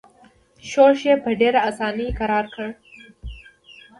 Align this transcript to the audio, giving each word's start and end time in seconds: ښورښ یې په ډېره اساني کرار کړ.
ښورښ 0.69 0.99
یې 1.09 1.15
په 1.23 1.29
ډېره 1.39 1.59
اساني 1.69 2.07
کرار 2.19 2.45
کړ. 2.53 2.67